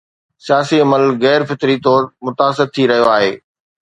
سياسي 0.45 0.77
عمل 0.85 1.03
غير 1.23 1.41
فطري 1.51 1.75
طور 1.85 2.01
متاثر 2.29 2.65
ٿي 2.73 2.83
رهيو 2.93 3.11
آهي. 3.17 3.33